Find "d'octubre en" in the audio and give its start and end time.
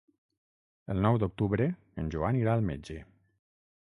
1.23-2.09